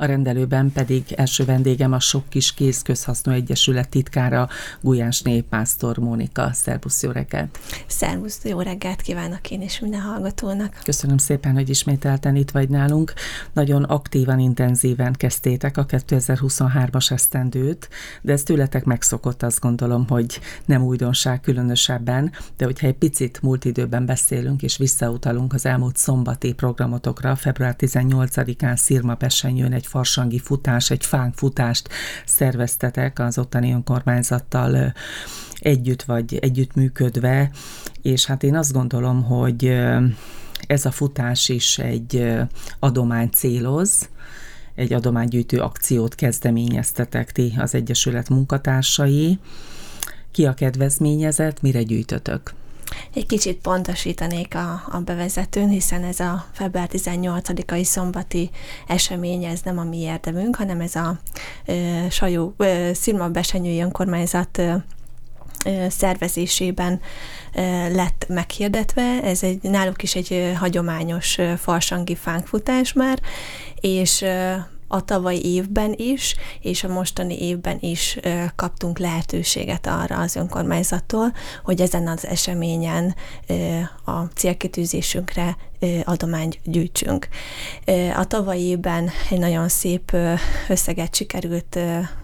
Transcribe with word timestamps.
A 0.00 0.04
rendelőben 0.04 0.72
pedig 0.72 1.04
első 1.16 1.44
vendégem 1.44 1.92
a 1.92 2.00
Sok 2.00 2.28
Kis 2.28 2.54
Kéz 2.54 2.82
Közhasznú 2.82 3.32
Egyesület 3.32 3.88
titkára 3.88 4.48
Gulyás 4.80 5.22
Néppásztor 5.22 5.98
Mónika. 5.98 6.50
Szervusz, 6.52 7.02
jó 7.02 7.10
reggelt! 7.10 7.58
Szervusz, 7.86 8.44
jó 8.44 8.60
reggelt 8.60 9.00
kívánok 9.00 9.50
én 9.50 9.60
és 9.62 9.80
minden 9.80 10.00
hallgatónak! 10.00 10.80
Köszönöm 10.84 11.16
szépen, 11.16 11.54
hogy 11.54 11.68
ismételten 11.68 12.36
itt 12.36 12.50
vagy 12.50 12.68
nálunk. 12.68 13.12
Nagyon 13.52 13.82
aktívan, 13.82 14.38
intenzíven 14.38 15.12
kezdtétek 15.12 15.76
a 15.76 15.86
2023-as 15.86 17.10
esztendőt, 17.10 17.88
de 18.22 18.32
ez 18.32 18.42
tőletek 18.42 18.84
megszokott, 18.84 19.42
azt 19.42 19.60
gondolom, 19.60 20.08
hogy 20.08 20.40
nem 20.64 20.82
újdonság 20.82 21.40
különösebben, 21.40 22.32
de 22.56 22.64
hogyha 22.64 22.86
egy 22.86 22.98
picit 22.98 23.42
múlt 23.42 23.64
időben 23.64 24.06
beszélünk 24.06 24.62
és 24.62 24.76
visszautalunk 24.76 25.52
az 25.52 25.66
elmúlt 25.66 25.96
szombati 25.96 26.52
programotokra, 26.52 27.36
február 27.36 27.74
18-án 27.78 28.76
Szirma 28.76 29.14
Pesenyőn 29.14 29.72
egy 29.72 29.88
farsangi 29.90 30.38
futás, 30.38 30.90
egy 30.90 31.04
fánkfutást 31.04 31.88
szerveztetek 32.24 33.18
az 33.18 33.38
ottani 33.38 33.72
önkormányzattal 33.72 34.92
együtt 35.58 36.02
vagy 36.02 36.34
együttműködve, 36.34 37.50
és 38.02 38.26
hát 38.26 38.42
én 38.42 38.56
azt 38.56 38.72
gondolom, 38.72 39.22
hogy 39.22 39.78
ez 40.66 40.84
a 40.84 40.90
futás 40.90 41.48
is 41.48 41.78
egy 41.78 42.34
adomány 42.78 43.28
céloz, 43.28 44.08
egy 44.74 44.92
adománygyűjtő 44.92 45.58
akciót 45.58 46.14
kezdeményeztetek 46.14 47.32
ti 47.32 47.54
az 47.58 47.74
Egyesület 47.74 48.28
munkatársai. 48.28 49.38
Ki 50.30 50.46
a 50.46 50.54
kedvezményezett, 50.54 51.62
mire 51.62 51.82
gyűjtötök? 51.82 52.52
Egy 53.14 53.26
kicsit 53.26 53.56
pontosítanék 53.56 54.54
a, 54.54 54.82
a 54.90 54.98
bevezetőn, 54.98 55.68
hiszen 55.68 56.04
ez 56.04 56.20
a 56.20 56.46
február 56.52 56.88
18-ai 56.92 57.82
szombati 57.82 58.50
esemény, 58.86 59.44
ez 59.44 59.60
nem 59.64 59.78
a 59.78 59.84
mi 59.84 59.98
érdemünk, 59.98 60.56
hanem 60.56 60.80
ez 60.80 60.94
a 60.94 61.18
ö, 61.66 62.06
Sajó, 62.10 62.54
ö, 62.56 62.90
Szirma 62.94 63.28
Besenyői 63.28 63.80
Önkormányzat 63.80 64.58
ö, 64.58 64.74
szervezésében 65.88 67.00
lett 67.92 68.24
meghirdetve. 68.28 69.22
Ez 69.22 69.42
egy, 69.42 69.62
náluk 69.62 70.02
is 70.02 70.14
egy 70.14 70.52
hagyományos 70.56 71.38
farsangi 71.56 72.14
fánkfutás 72.14 72.92
már, 72.92 73.20
és 73.80 74.24
a 74.92 75.04
tavalyi 75.04 75.44
évben 75.44 75.94
is, 75.96 76.34
és 76.60 76.84
a 76.84 76.88
mostani 76.88 77.42
évben 77.42 77.76
is 77.80 78.18
kaptunk 78.56 78.98
lehetőséget 78.98 79.86
arra 79.86 80.16
az 80.18 80.36
önkormányzattól, 80.36 81.32
hogy 81.64 81.80
ezen 81.80 82.08
az 82.08 82.26
eseményen 82.26 83.14
a 84.04 84.20
célkitűzésünkre 84.34 85.56
adományt 86.04 86.58
gyűjtsünk. 86.64 87.28
A 88.16 88.24
tavalyi 88.24 88.62
évben 88.62 89.10
egy 89.30 89.38
nagyon 89.38 89.68
szép 89.68 90.16
összeget 90.68 91.14
sikerült 91.14 91.78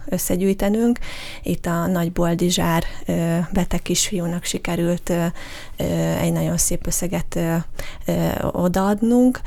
összegyűjtenünk. 0.05 0.99
Itt 1.43 1.65
a 1.65 1.87
Nagy 1.87 2.11
Boldizsár 2.11 2.83
beteg 3.51 3.81
kisfiúnak 3.81 4.43
sikerült 4.43 5.13
egy 6.21 6.31
nagyon 6.31 6.57
szép 6.57 6.87
összeget 6.87 7.39
odaadnunk, 8.51 9.41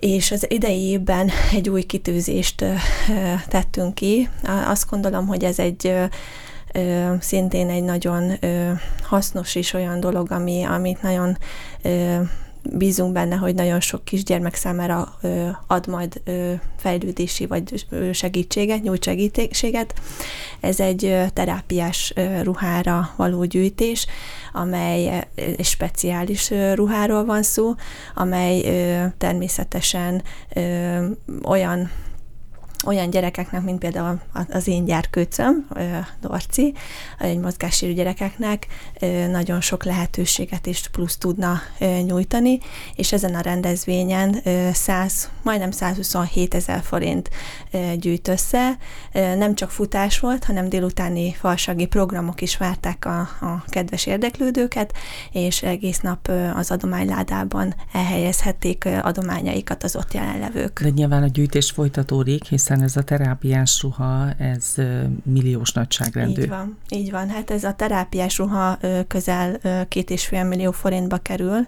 és 0.00 0.30
az 0.30 0.46
idei 0.48 0.80
évben 0.80 1.30
egy 1.52 1.68
új 1.68 1.82
kitűzést 1.82 2.64
tettünk 3.48 3.94
ki. 3.94 4.28
Azt 4.66 4.90
gondolom, 4.90 5.26
hogy 5.26 5.44
ez 5.44 5.58
egy 5.58 5.94
szintén 7.20 7.68
egy 7.68 7.82
nagyon 7.82 8.38
hasznos 9.02 9.54
és 9.54 9.72
olyan 9.72 10.00
dolog, 10.00 10.30
ami, 10.30 10.62
amit 10.62 11.02
nagyon 11.02 11.38
bízunk 12.62 13.12
benne, 13.12 13.36
hogy 13.36 13.54
nagyon 13.54 13.80
sok 13.80 14.04
kisgyermek 14.04 14.54
számára 14.54 15.18
ad 15.66 15.86
majd 15.86 16.20
fejlődési 16.76 17.46
vagy 17.46 17.86
segítséget, 18.12 18.82
nyújt 18.82 19.04
segítséget. 19.04 19.94
Ez 20.60 20.80
egy 20.80 21.16
terápiás 21.32 22.14
ruhára 22.42 23.10
való 23.16 23.44
gyűjtés, 23.44 24.06
amely 24.52 25.26
egy 25.34 25.64
speciális 25.64 26.50
ruháról 26.74 27.24
van 27.24 27.42
szó, 27.42 27.74
amely 28.14 28.60
természetesen 29.18 30.22
olyan 31.44 31.90
olyan 32.86 33.10
gyerekeknek, 33.10 33.62
mint 33.62 33.78
például 33.78 34.20
az 34.50 34.68
én 34.68 34.84
gyerkőcöm, 34.84 35.66
Dorci, 36.20 36.74
egy 37.18 37.38
mozgássérű 37.38 37.92
gyerekeknek 37.92 38.66
nagyon 39.30 39.60
sok 39.60 39.84
lehetőséget 39.84 40.66
és 40.66 40.88
plusz 40.88 41.16
tudna 41.16 41.60
nyújtani, 42.04 42.58
és 42.94 43.12
ezen 43.12 43.34
a 43.34 43.40
rendezvényen 43.40 44.36
100, 44.72 45.30
majdnem 45.42 45.70
127 45.70 46.54
ezer 46.54 46.82
forint 46.82 47.30
gyűjt 47.96 48.28
össze. 48.28 48.78
Nem 49.12 49.54
csak 49.54 49.70
futás 49.70 50.18
volt, 50.18 50.44
hanem 50.44 50.68
délutáni 50.68 51.32
falsagi 51.32 51.86
programok 51.86 52.40
is 52.40 52.56
várták 52.56 53.04
a, 53.04 53.18
a 53.20 53.64
kedves 53.66 54.06
érdeklődőket, 54.06 54.92
és 55.32 55.62
egész 55.62 56.00
nap 56.00 56.30
az 56.54 56.70
adományládában 56.70 57.74
elhelyezhették 57.92 58.88
adományaikat 59.02 59.82
az 59.82 59.96
ott 59.96 60.12
jelenlevők. 60.12 60.82
De 60.82 60.88
nyilván 60.88 61.22
a 61.22 61.26
gyűjtés 61.26 61.70
folytatódik, 61.70 62.44
hiszen 62.44 62.70
hiszen 62.70 62.82
ez 62.82 62.96
a 62.96 63.02
terápiás 63.02 63.82
ruha, 63.82 64.32
ez 64.38 64.74
milliós 65.22 65.72
nagyságrendű. 65.72 66.42
Így 66.42 66.48
van, 66.48 66.78
így 66.88 67.10
van. 67.10 67.28
Hát 67.28 67.50
ez 67.50 67.64
a 67.64 67.74
terápiás 67.74 68.38
ruha 68.38 68.78
közel 69.06 69.60
két 69.88 70.10
és 70.10 70.26
fél 70.26 70.44
millió 70.44 70.70
forintba 70.70 71.16
kerül, 71.16 71.66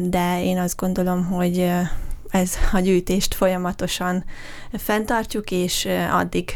de 0.00 0.42
én 0.42 0.58
azt 0.58 0.76
gondolom, 0.76 1.24
hogy 1.24 1.70
ez 2.30 2.52
a 2.72 2.78
gyűjtést 2.78 3.34
folyamatosan 3.34 4.24
fenntartjuk, 4.72 5.50
és 5.50 5.88
addig 6.10 6.50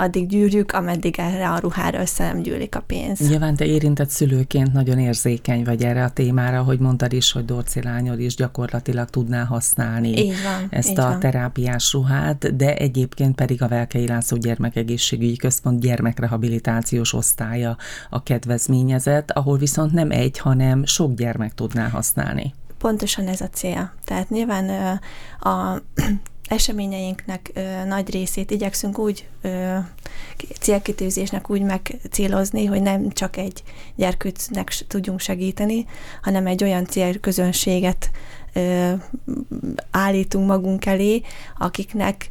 addig 0.00 0.28
gyűrjük, 0.28 0.72
ameddig 0.72 1.14
erre 1.18 1.50
a 1.50 1.58
ruhára 1.58 2.00
össze 2.00 2.24
nem 2.24 2.42
gyűlik 2.42 2.74
a 2.74 2.80
pénz. 2.80 3.28
Nyilván 3.28 3.56
te 3.56 3.64
érintett 3.64 4.08
szülőként 4.08 4.72
nagyon 4.72 4.98
érzékeny 4.98 5.64
vagy 5.64 5.82
erre 5.82 6.04
a 6.04 6.10
témára, 6.10 6.62
hogy 6.62 6.78
mondtad 6.78 7.12
is, 7.12 7.32
hogy 7.32 7.44
Dorci 7.44 7.82
lányod 7.82 8.20
is 8.20 8.34
gyakorlatilag 8.34 9.08
tudná 9.08 9.44
használni 9.44 10.18
így 10.18 10.34
van, 10.42 10.66
ezt 10.70 10.88
így 10.88 10.98
a 10.98 11.02
van. 11.02 11.20
terápiás 11.20 11.92
ruhát, 11.92 12.56
de 12.56 12.76
egyébként 12.76 13.34
pedig 13.34 13.62
a 13.62 13.68
Velkei 13.68 14.06
László 14.06 14.36
Gyermekegészségügyi 14.36 15.36
Központ 15.36 15.80
gyermekrehabilitációs 15.80 17.12
osztálya 17.12 17.76
a 18.10 18.22
kedvezményezett, 18.22 19.30
ahol 19.30 19.58
viszont 19.58 19.92
nem 19.92 20.10
egy, 20.10 20.38
hanem 20.38 20.84
sok 20.84 21.14
gyermek 21.14 21.54
tudná 21.54 21.88
használni. 21.88 22.54
Pontosan 22.78 23.26
ez 23.26 23.40
a 23.40 23.48
cél. 23.48 23.92
Tehát 24.04 24.30
nyilván 24.30 24.98
a 25.40 25.82
eseményeinknek 26.48 27.50
ö, 27.54 27.84
nagy 27.84 28.10
részét 28.10 28.50
igyekszünk 28.50 28.98
úgy 28.98 29.28
ö, 29.40 29.76
célkitűzésnek 30.60 31.50
úgy 31.50 31.62
megcélozni, 31.62 32.64
hogy 32.64 32.82
nem 32.82 33.10
csak 33.10 33.36
egy 33.36 33.62
gyerkőcnek 33.94 34.68
tudjunk 34.86 35.20
segíteni, 35.20 35.86
hanem 36.22 36.46
egy 36.46 36.62
olyan 36.62 36.84
célközönséget 36.86 38.10
ö, 38.52 38.92
állítunk 39.90 40.46
magunk 40.46 40.86
elé, 40.86 41.22
akiknek 41.58 42.28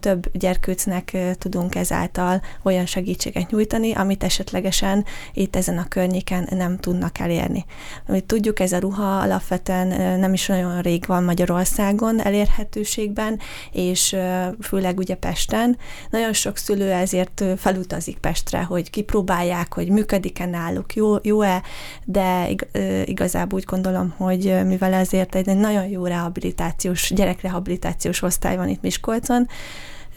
több 0.00 0.30
gyerkőcnek 0.32 1.16
tudunk 1.38 1.74
ezáltal 1.74 2.42
olyan 2.62 2.86
segítséget 2.86 3.50
nyújtani, 3.50 3.92
amit 3.92 4.24
esetlegesen 4.24 5.04
itt 5.32 5.56
ezen 5.56 5.78
a 5.78 5.88
környéken 5.88 6.48
nem 6.50 6.76
tudnak 6.78 7.18
elérni. 7.18 7.64
Amit 8.08 8.24
tudjuk, 8.24 8.60
ez 8.60 8.72
a 8.72 8.78
ruha 8.78 9.18
alapvetően 9.18 10.18
nem 10.20 10.32
is 10.32 10.48
olyan 10.48 10.80
rég 10.80 11.04
van 11.06 11.24
Magyarországon 11.24 12.20
elérhetőségben, 12.20 13.38
és 13.72 14.16
főleg 14.60 14.98
ugye 14.98 15.14
Pesten. 15.14 15.78
Nagyon 16.10 16.32
sok 16.32 16.56
szülő 16.56 16.90
ezért 16.90 17.44
felutazik 17.56 18.18
Pestre, 18.18 18.62
hogy 18.62 18.90
kipróbálják, 18.90 19.74
hogy 19.74 19.88
működik-e 19.88 20.46
náluk, 20.46 20.94
jó, 20.94 21.16
jó-e, 21.22 21.62
de 22.04 22.48
igazából 23.04 23.58
úgy 23.58 23.64
gondolom, 23.64 24.14
hogy 24.16 24.54
mivel 24.66 24.92
ezért 24.92 25.34
egy 25.34 25.56
nagyon 25.56 25.86
jó 25.88 26.06
rehabilitációs, 26.06 27.12
gyerekrehabilitációs 27.14 28.22
osztály 28.22 28.56
van 28.56 28.68
itt 28.68 28.82
Miskolcon, 28.82 29.35
van, 29.36 29.48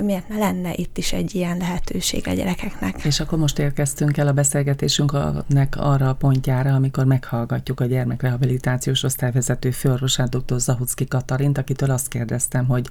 miért 0.05 0.27
ne 0.27 0.37
lenne 0.37 0.73
itt 0.75 0.97
is 0.97 1.13
egy 1.13 1.35
ilyen 1.35 1.57
lehetőség 1.57 2.27
a 2.27 2.33
gyerekeknek. 2.33 3.03
És 3.05 3.19
akkor 3.19 3.37
most 3.37 3.59
érkeztünk 3.59 4.17
el 4.17 4.27
a 4.27 4.33
beszélgetésünknek 4.33 5.75
arra 5.77 6.09
a 6.09 6.13
pontjára, 6.13 6.73
amikor 6.73 7.05
meghallgatjuk 7.05 7.79
a 7.79 7.85
gyermekrehabilitációs 7.85 9.03
osztályvezető 9.03 9.71
főorvosát, 9.71 10.29
dr. 10.29 10.59
Zahucki 10.59 11.05
Katarint, 11.05 11.57
akitől 11.57 11.91
azt 11.91 12.07
kérdeztem, 12.07 12.65
hogy 12.65 12.87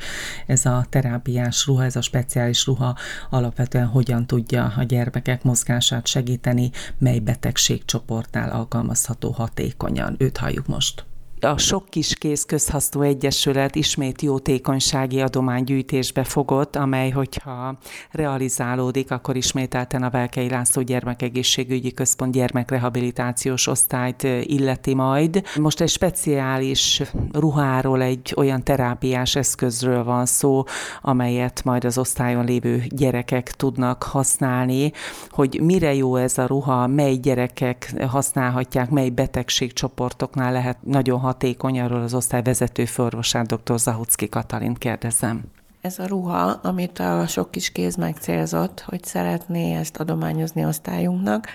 ez 0.47 0.67
a 0.67 0.87
terápiás 0.89 1.67
ruha, 1.67 1.85
ez 1.85 1.97
a 1.97 2.01
speciális 2.01 2.67
ruha 2.67 2.97
alapvetően 3.31 3.87
hogyan 3.87 4.27
tudja 4.27 4.73
a 4.77 4.83
gyermekek 4.83 5.43
mozgását 5.43 6.07
segíteni, 6.07 6.71
mely 6.99 7.19
betegségcsoportnál 7.19 8.51
alkalmazható 8.51 9.31
hatékonyan. 9.31 10.15
Őt 10.19 10.37
halljuk 10.37 10.67
most. 10.67 11.08
A 11.41 11.59
Sok 11.59 11.85
Kiskész 11.89 12.45
Közhasznú 12.45 13.03
Egyesület 13.03 13.75
ismét 13.75 14.23
jótékonysági 14.23 15.21
adománygyűjtésbe 15.21 16.25
fogott, 16.25 16.77
amely, 16.77 17.11
hogyha 17.11 17.79
realizálódik, 18.11 19.11
akkor 19.11 19.37
ismételten 19.37 20.03
a 20.03 20.11
Velkei 20.11 20.49
László 20.49 20.83
Gyermekegészségügyi 20.83 21.93
Központ 21.93 22.33
gyermekrehabilitációs 22.33 23.67
osztályt 23.67 24.23
illeti 24.23 24.95
majd. 24.95 25.43
Most 25.61 25.81
egy 25.81 25.89
speciális 25.89 27.03
ruháról, 27.33 28.03
egy 28.03 28.33
olyan 28.37 28.63
terápiás 28.63 29.37
eszközről 29.37 30.05
van 30.05 30.27
szó, 30.27 30.65
amelyet 31.01 31.65
majd 31.65 31.85
az 31.85 31.99
osztályon 31.99 32.45
lévő 32.45 32.83
gyerekek 32.89 33.51
tudnak 33.51 34.03
használni, 34.03 34.93
hogy 35.31 35.61
mire 35.63 35.95
jó 35.95 36.17
ez 36.17 36.39
a 36.39 36.47
ruha, 36.47 36.87
mely 36.87 37.15
gyerekek 37.15 37.95
használhatják, 38.09 38.91
mely 38.91 39.09
betegségcsoportoknál 39.09 40.53
lehet 40.53 40.79
nagyon 40.83 41.27
hatékony, 41.29 41.81
arról 41.81 42.03
az 42.03 42.15
osztály 42.15 42.43
vezető 42.43 42.85
forvosát, 42.85 43.47
dr. 43.47 43.79
Zahucki 43.79 44.29
Katalin 44.29 44.75
kérdezem. 44.75 45.43
Ez 45.81 45.99
a 45.99 46.07
ruha, 46.07 46.61
amit 46.63 46.99
a 46.99 47.27
sok 47.27 47.51
kis 47.51 47.71
kéz 47.71 47.97
megcélzott, 47.97 48.81
hogy 48.81 49.05
szeretné 49.05 49.75
ezt 49.75 49.97
adományozni 49.97 50.65
osztályunknak, 50.65 51.47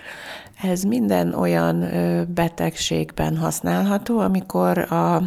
ez 0.62 0.82
minden 0.82 1.34
olyan 1.34 1.84
betegségben 2.34 3.36
használható, 3.36 4.18
amikor 4.18 4.78
a 4.78 5.22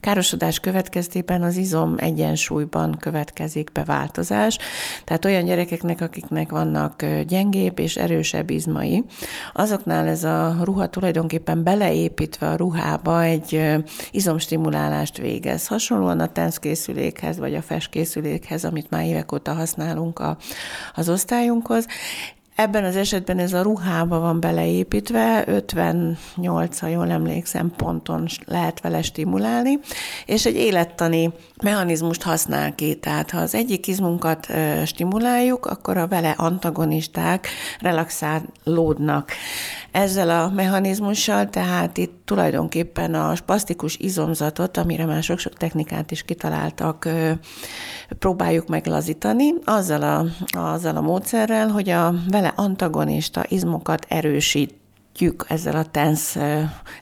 károsodás 0.00 0.60
következtében 0.60 1.42
az 1.42 1.56
izom 1.56 1.94
egyensúlyban 1.98 2.96
következik 3.00 3.72
be 3.72 3.84
változás. 3.84 4.58
Tehát 5.04 5.24
olyan 5.24 5.44
gyerekeknek, 5.44 6.00
akiknek 6.00 6.50
vannak 6.50 7.04
gyengébb 7.26 7.78
és 7.78 7.96
erősebb 7.96 8.50
izmai, 8.50 9.04
azoknál 9.52 10.06
ez 10.06 10.24
a 10.24 10.56
ruha 10.62 10.88
tulajdonképpen 10.88 11.62
beleépítve 11.62 12.48
a 12.48 12.56
ruhába 12.56 13.22
egy 13.22 13.62
izomstimulálást 14.10 15.18
végez. 15.18 15.66
Hasonlóan 15.66 16.20
a 16.20 16.32
tenszkészülékhez 16.32 17.38
vagy 17.38 17.54
a 17.54 17.62
festkészülékhez, 17.62 18.64
amit 18.64 18.90
már 18.90 19.04
évek 19.04 19.32
óta 19.32 19.52
használunk 19.52 20.18
a, 20.18 20.36
az 20.94 21.08
osztályunkhoz, 21.08 21.86
Ebben 22.60 22.84
az 22.84 22.96
esetben 22.96 23.38
ez 23.38 23.52
a 23.52 23.62
ruhába 23.62 24.18
van 24.18 24.40
beleépítve, 24.40 25.44
58, 25.46 26.78
ha 26.78 26.86
jól 26.86 27.10
emlékszem, 27.10 27.72
ponton 27.76 28.26
lehet 28.44 28.80
vele 28.80 29.02
stimulálni, 29.02 29.78
és 30.26 30.46
egy 30.46 30.54
élettani 30.54 31.32
mechanizmust 31.62 32.22
használ 32.22 32.74
ki. 32.74 32.94
Tehát 32.94 33.30
ha 33.30 33.38
az 33.38 33.54
egyik 33.54 33.86
izmunkat 33.86 34.46
stimuláljuk, 34.84 35.66
akkor 35.66 35.96
a 35.96 36.08
vele 36.08 36.30
antagonisták 36.30 37.48
relaxálódnak. 37.78 39.30
Ezzel 39.92 40.30
a 40.30 40.48
mechanizmussal, 40.48 41.48
tehát 41.48 41.96
itt 41.96 42.20
tulajdonképpen 42.24 43.14
a 43.14 43.34
spasztikus 43.34 43.96
izomzatot, 43.96 44.76
amire 44.76 45.04
már 45.04 45.22
sok-sok 45.22 45.52
technikát 45.52 46.10
is 46.10 46.22
kitaláltak, 46.22 47.08
próbáljuk 48.18 48.68
meglazítani, 48.68 49.54
azzal 49.64 50.02
a, 50.02 50.24
azzal 50.58 50.96
a 50.96 51.00
módszerrel, 51.00 51.68
hogy 51.68 51.88
a 51.88 52.14
vele 52.28 52.49
antagonista 52.56 53.44
izmokat 53.48 54.06
erősít 54.08 54.79
segítjük 55.12 55.44
ezzel 55.48 55.76
a 55.76 55.84
TENS 55.84 56.36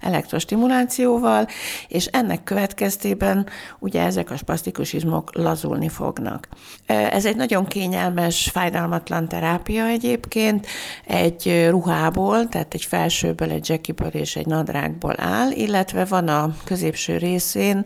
elektrostimulációval, 0.00 1.46
és 1.88 2.06
ennek 2.06 2.44
következtében 2.44 3.46
ugye 3.78 4.02
ezek 4.02 4.30
a 4.30 4.36
spasztikus 4.36 4.92
izmok 4.92 5.34
lazulni 5.34 5.88
fognak. 5.88 6.48
Ez 6.86 7.26
egy 7.26 7.36
nagyon 7.36 7.66
kényelmes, 7.66 8.50
fájdalmatlan 8.52 9.28
terápia 9.28 9.86
egyébként, 9.86 10.66
egy 11.06 11.66
ruhából, 11.70 12.48
tehát 12.48 12.74
egy 12.74 12.84
felsőből, 12.84 13.50
egy 13.50 13.68
jackiből 13.68 14.08
és 14.08 14.36
egy 14.36 14.46
nadrágból 14.46 15.14
áll, 15.16 15.50
illetve 15.50 16.04
van 16.04 16.28
a 16.28 16.54
középső 16.64 17.16
részén 17.16 17.84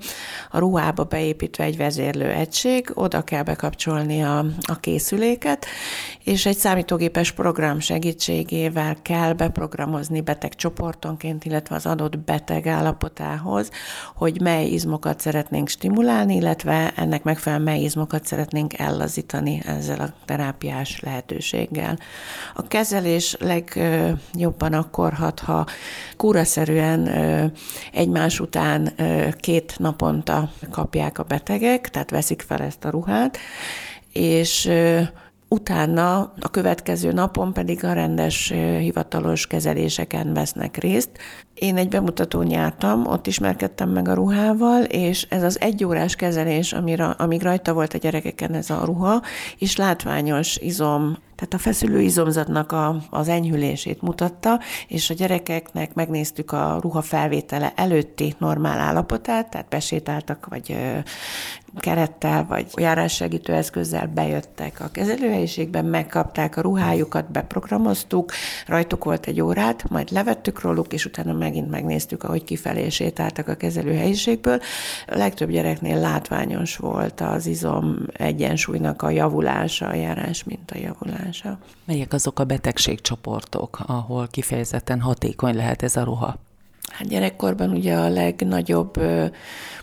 a 0.51 0.59
ruhába 0.59 1.05
beépítve 1.05 1.65
egy 1.65 1.77
vezérlő 1.77 2.31
egység, 2.31 2.91
oda 2.95 3.23
kell 3.23 3.43
bekapcsolni 3.43 4.23
a, 4.23 4.39
a 4.63 4.81
készüléket, 4.81 5.67
és 6.25 6.47
egy 6.47 6.57
számítógépes 6.57 7.33
program 7.33 7.81
segítségével 7.81 8.97
kell 9.03 9.33
beprogramozni 9.33 10.22
beteg 10.23 10.55
csoportonként, 10.55 11.45
illetve 11.45 11.75
az 11.75 11.87
adott 11.87 12.19
beteg 12.19 12.67
állapotához, 12.67 13.71
hogy 14.15 14.41
mely 14.41 14.67
izmokat 14.67 15.21
szeretnénk 15.21 15.69
stimulálni, 15.69 16.35
illetve 16.35 16.93
ennek 16.97 17.23
megfelelően 17.23 17.73
mely 17.73 17.83
izmokat 17.83 18.27
szeretnénk 18.27 18.79
ellazítani 18.79 19.63
ezzel 19.67 20.01
a 20.01 20.13
terápiás 20.25 21.01
lehetőséggel. 21.01 21.99
A 22.55 22.67
kezelés 22.67 23.37
legjobban 23.41 24.73
akkor 24.73 25.13
hat, 25.13 25.41
ha 25.41 25.67
kúraszerűen 26.17 27.09
egymás 27.93 28.41
után 28.41 28.93
két 29.41 29.75
naponta 29.79 30.51
kapják 30.71 31.19
a 31.19 31.23
betegek, 31.23 31.91
tehát 31.91 32.11
veszik 32.11 32.43
fel 32.43 32.63
ezt 32.63 32.85
a 32.85 32.91
ruhát, 32.91 33.39
és 34.13 34.71
utána 35.53 36.19
a 36.41 36.51
következő 36.51 37.13
napon 37.13 37.53
pedig 37.53 37.85
a 37.85 37.93
rendes 37.93 38.53
hivatalos 38.79 39.47
kezeléseken 39.47 40.33
vesznek 40.33 40.77
részt. 40.77 41.11
Én 41.55 41.77
egy 41.77 41.89
bemutatón 41.89 42.51
jártam, 42.51 43.07
ott 43.07 43.27
ismerkedtem 43.27 43.89
meg 43.89 44.09
a 44.09 44.15
ruhával, 44.15 44.83
és 44.83 45.27
ez 45.29 45.43
az 45.43 45.61
egyórás 45.61 46.15
kezelés, 46.15 46.73
amire, 46.73 47.05
amíg 47.05 47.43
rajta 47.43 47.73
volt 47.73 47.95
a 47.95 47.99
gyerekeken 47.99 48.55
ez 48.55 48.71
a 48.71 48.85
ruha, 48.85 49.23
és 49.59 49.77
látványos 49.77 50.57
izom 50.57 51.17
tehát 51.43 51.57
a 51.67 51.71
feszülő 51.71 52.01
izomzatnak 52.01 52.73
a, 52.73 52.97
az 53.11 53.29
enyhülését 53.29 54.03
mutatta, 54.03 54.61
és 54.89 55.11
a 55.11 55.15
gyerekeknek 55.15 55.95
megnéztük 55.95 56.53
a 56.53 56.79
ruha 56.81 57.03
felvétele 57.03 57.73
előtti 57.77 58.35
normál 58.39 58.79
állapotát, 58.79 59.51
tehát 59.51 59.69
besétáltak, 59.69 60.47
vagy 60.49 60.77
kerettel, 61.81 62.47
vagy 62.49 62.67
járássegítő 62.77 63.53
eszközzel 63.53 64.07
bejöttek 64.07 64.81
a 64.81 64.91
kezelőhelyiségben, 64.93 65.85
megkapták 65.85 66.57
a 66.57 66.61
ruhájukat, 66.61 67.31
beprogramoztuk, 67.31 68.33
rajtuk 68.67 69.05
volt 69.05 69.27
egy 69.27 69.41
órát, 69.41 69.91
majd 69.91 70.11
levettük 70.11 70.61
róluk, 70.61 70.93
és 70.93 71.05
utána 71.05 71.33
megint 71.33 71.71
megnéztük, 71.71 72.23
ahogy 72.23 72.45
kifelé 72.45 72.89
sétáltak 72.89 73.49
a 73.49 73.55
kezelőhelyiségből. 73.55 74.61
A 75.07 75.17
legtöbb 75.17 75.51
gyereknél 75.51 76.01
látványos 76.01 76.77
volt 76.77 77.21
az 77.21 77.47
izom 77.47 77.97
egyensúlynak 78.13 79.03
a 79.03 79.11
javulása, 79.11 79.87
a 79.87 79.95
járás 79.95 80.45
mint 80.45 80.71
a 80.71 80.79
javulása. 81.33 81.59
Melyek 81.85 82.13
azok 82.13 82.39
a 82.39 82.45
betegségcsoportok, 82.45 83.81
ahol 83.87 84.29
kifejezetten 84.29 85.01
hatékony 85.01 85.55
lehet 85.55 85.83
ez 85.83 85.97
a 85.97 86.05
ruha? 86.05 86.39
Hát 86.93 87.09
gyerekkorban 87.09 87.71
ugye 87.71 87.95
a 87.95 88.09
legnagyobb 88.09 88.99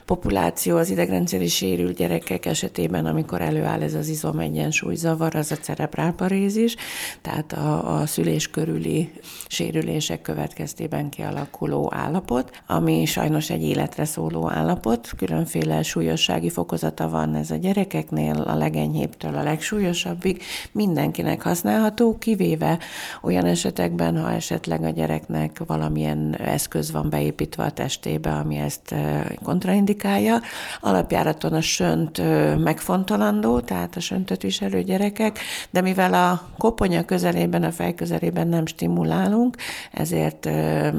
populáció 0.09 0.77
az 0.77 0.89
idegrendszeri 0.89 1.47
sérült 1.47 1.97
gyerekek 1.97 2.45
esetében, 2.45 3.05
amikor 3.05 3.41
előáll 3.41 3.81
ez 3.81 3.93
az 3.93 4.07
izom 4.07 4.39
egyensúly 4.39 4.95
zavar, 4.95 5.35
az 5.35 5.51
a 5.51 5.55
cerebrálparézis, 5.55 6.75
tehát 7.21 7.53
a, 7.53 7.99
a 7.99 8.05
szülés 8.05 8.47
körüli 8.47 9.11
sérülések 9.47 10.21
következtében 10.21 11.09
kialakuló 11.09 11.91
állapot, 11.95 12.61
ami 12.67 13.05
sajnos 13.05 13.49
egy 13.49 13.63
életre 13.63 14.05
szóló 14.05 14.49
állapot, 14.49 15.09
különféle 15.17 15.83
súlyossági 15.83 16.49
fokozata 16.49 17.09
van 17.09 17.35
ez 17.35 17.51
a 17.51 17.55
gyerekeknél, 17.55 18.41
a 18.41 18.55
legenyhébbtől 18.55 19.35
a 19.35 19.43
legsúlyosabbig, 19.43 20.41
mindenkinek 20.71 21.41
használható, 21.41 22.17
kivéve 22.17 22.79
olyan 23.21 23.45
esetekben, 23.45 24.21
ha 24.21 24.31
esetleg 24.31 24.83
a 24.83 24.89
gyereknek 24.89 25.61
valamilyen 25.65 26.35
eszköz 26.35 26.91
van 26.91 26.98
beépítve 27.03 27.63
a 27.63 27.71
testébe, 27.71 28.31
ami 28.31 28.55
ezt 28.55 28.95
kontraindikálja. 29.43 30.39
Alapjáraton 30.81 31.53
a 31.53 31.61
sönt 31.61 32.21
megfontolandó, 32.63 33.59
tehát 33.59 33.95
a 33.95 33.99
söntöt 33.99 34.41
viselő 34.41 34.81
gyerekek, 34.83 35.39
de 35.69 35.81
mivel 35.81 36.13
a 36.13 36.49
koponya 36.57 37.05
közelében, 37.05 37.63
a 37.63 37.71
fej 37.71 37.93
közelében 37.93 38.47
nem 38.47 38.65
stimulálunk, 38.65 39.57
ezért 39.91 40.49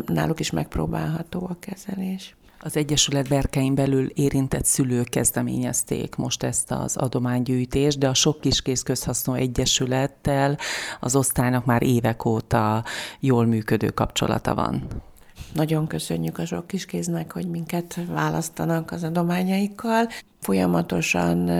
náluk 0.06 0.40
is 0.40 0.50
megpróbálható 0.50 1.46
a 1.50 1.56
kezelés. 1.60 2.34
Az 2.62 2.76
Egyesület 2.76 3.28
berkein 3.28 3.74
belül 3.74 4.06
érintett 4.06 4.64
szülők 4.64 5.08
kezdeményezték 5.08 6.14
most 6.14 6.42
ezt 6.42 6.70
az 6.70 6.96
adománygyűjtést, 6.96 7.98
de 7.98 8.08
a 8.08 8.14
Sok 8.14 8.40
Kiskész 8.40 8.82
Közhasznú 8.82 9.32
Egyesülettel 9.34 10.58
az 11.00 11.16
osztálynak 11.16 11.64
már 11.64 11.82
évek 11.82 12.24
óta 12.24 12.84
jól 13.20 13.46
működő 13.46 13.88
kapcsolata 13.88 14.54
van. 14.54 14.86
Nagyon 15.54 15.86
köszönjük 15.86 16.38
a 16.38 16.46
sok 16.46 16.66
kiskéznek, 16.66 17.32
hogy 17.32 17.46
minket 17.46 18.00
választanak 18.08 18.90
az 18.90 19.04
adományaikkal. 19.04 20.08
Folyamatosan 20.40 21.50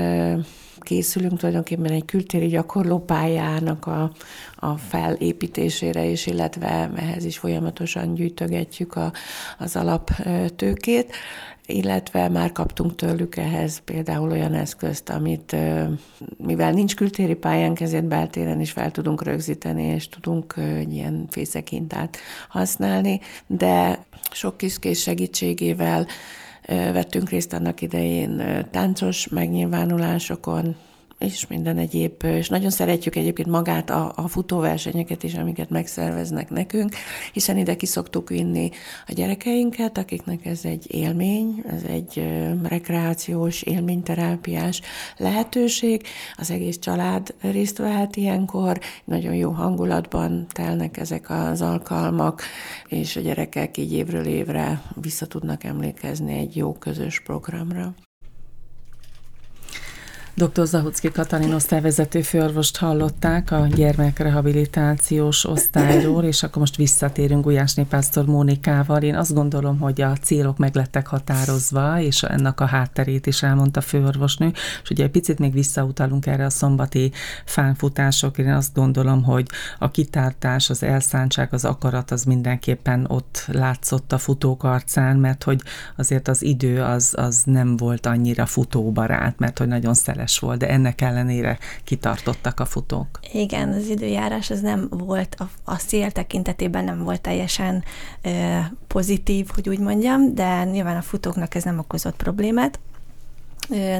készülünk 0.80 1.38
tulajdonképpen 1.38 1.92
egy 1.92 2.04
kültéri 2.04 2.46
gyakorlópályának 2.46 3.86
a, 3.86 4.12
a 4.56 4.76
felépítésére 4.76 6.04
is, 6.04 6.26
illetve 6.26 6.90
ehhez 6.96 7.24
is 7.24 7.38
folyamatosan 7.38 8.14
gyűjtögetjük 8.14 8.96
a, 8.96 9.12
az 9.58 9.76
alaptőkét 9.76 11.14
illetve 11.70 12.28
már 12.28 12.52
kaptunk 12.52 12.94
tőlük 12.94 13.36
ehhez 13.36 13.78
például 13.78 14.30
olyan 14.30 14.54
eszközt, 14.54 15.10
amit 15.10 15.56
mivel 16.36 16.72
nincs 16.72 16.96
kültéri 16.96 17.34
pályánk, 17.34 17.80
ezért 17.80 18.04
beltéren 18.04 18.60
is 18.60 18.70
fel 18.70 18.90
tudunk 18.90 19.22
rögzíteni, 19.22 19.82
és 19.82 20.08
tudunk 20.08 20.54
ilyen 20.90 21.26
fészekintát 21.30 22.16
használni, 22.48 23.20
de 23.46 24.04
sok 24.30 24.56
kiskés 24.56 25.02
segítségével 25.02 26.06
vettünk 26.66 27.28
részt 27.28 27.52
annak 27.52 27.80
idején 27.80 28.42
táncos 28.70 29.28
megnyilvánulásokon, 29.28 30.76
és 31.20 31.46
minden 31.46 31.78
egyéb, 31.78 32.22
és 32.22 32.48
nagyon 32.48 32.70
szeretjük 32.70 33.16
egyébként 33.16 33.48
magát 33.48 33.90
a, 33.90 34.12
a 34.16 34.28
futóversenyeket 34.28 35.22
is, 35.22 35.34
amiket 35.34 35.70
megszerveznek 35.70 36.50
nekünk, 36.50 36.94
hiszen 37.32 37.56
ide 37.56 37.76
ki 37.76 37.86
szoktuk 37.86 38.28
vinni 38.28 38.70
a 39.06 39.12
gyerekeinket, 39.12 39.98
akiknek 39.98 40.46
ez 40.46 40.60
egy 40.64 40.94
élmény, 40.94 41.64
ez 41.68 41.82
egy 41.82 42.28
rekreációs, 42.62 43.62
élményterápiás 43.62 44.80
lehetőség. 45.16 46.02
Az 46.36 46.50
egész 46.50 46.78
család 46.78 47.34
részt 47.40 47.78
vehet 47.78 48.16
ilyenkor, 48.16 48.78
nagyon 49.04 49.34
jó 49.34 49.50
hangulatban 49.50 50.46
telnek 50.52 50.96
ezek 50.96 51.30
az 51.30 51.62
alkalmak, 51.62 52.42
és 52.88 53.16
a 53.16 53.20
gyerekek 53.20 53.76
így 53.76 53.92
évről 53.92 54.26
évre 54.26 54.82
vissza 54.94 55.26
tudnak 55.26 55.64
emlékezni 55.64 56.38
egy 56.38 56.56
jó 56.56 56.72
közös 56.72 57.20
programra. 57.20 57.94
Dr. 60.40 60.66
Zahucki 60.66 61.10
Katalin 61.10 61.52
osztályvezető 61.54 62.22
főorvost 62.22 62.76
hallották 62.76 63.50
a 63.50 63.66
gyermekrehabilitációs 63.66 65.44
osztályról, 65.44 66.24
és 66.24 66.42
akkor 66.42 66.58
most 66.58 66.76
visszatérünk 66.76 67.44
Gulyásné 67.44 67.82
Pásztor 67.82 68.24
Mónikával. 68.24 69.02
Én 69.02 69.14
azt 69.14 69.34
gondolom, 69.34 69.78
hogy 69.78 70.00
a 70.00 70.16
célok 70.22 70.58
meglettek 70.58 71.06
határozva, 71.06 72.00
és 72.00 72.22
ennek 72.22 72.60
a 72.60 72.66
hátterét 72.66 73.26
is 73.26 73.42
elmondta 73.42 73.80
főorvosnő, 73.80 74.52
és 74.82 74.90
ugye 74.90 75.04
egy 75.04 75.10
picit 75.10 75.38
még 75.38 75.52
visszautalunk 75.52 76.26
erre 76.26 76.44
a 76.44 76.50
szombati 76.50 77.12
fánfutások. 77.44 78.38
Én 78.38 78.52
azt 78.52 78.74
gondolom, 78.74 79.22
hogy 79.22 79.46
a 79.78 79.90
kitartás, 79.90 80.70
az 80.70 80.82
elszántság, 80.82 81.52
az 81.52 81.64
akarat 81.64 82.10
az 82.10 82.24
mindenképpen 82.24 83.04
ott 83.08 83.44
látszott 83.46 84.12
a 84.12 84.18
futók 84.18 84.64
arcán, 84.64 85.16
mert 85.16 85.42
hogy 85.42 85.60
azért 85.96 86.28
az 86.28 86.42
idő 86.42 86.82
az, 86.82 87.14
az 87.16 87.42
nem 87.44 87.76
volt 87.76 88.06
annyira 88.06 88.46
futóbarát, 88.46 89.38
mert 89.38 89.58
hogy 89.58 89.68
nagyon 89.68 89.94
szeles 89.94 90.29
sikeres 90.30 90.38
volt, 90.38 90.58
de 90.58 90.68
ennek 90.68 91.00
ellenére 91.00 91.58
kitartottak 91.84 92.60
a 92.60 92.64
futók. 92.64 93.20
Igen, 93.32 93.68
az 93.68 93.88
időjárás 93.88 94.50
az 94.50 94.60
nem 94.60 94.88
volt, 94.90 95.34
a, 95.38 95.48
a 95.64 95.78
szél 95.78 96.10
tekintetében 96.10 96.84
nem 96.84 97.02
volt 97.02 97.20
teljesen 97.20 97.84
ö, 98.22 98.58
pozitív, 98.86 99.48
hogy 99.54 99.68
úgy 99.68 99.78
mondjam, 99.78 100.34
de 100.34 100.64
nyilván 100.64 100.96
a 100.96 101.02
futóknak 101.02 101.54
ez 101.54 101.64
nem 101.64 101.78
okozott 101.78 102.16
problémát 102.16 102.78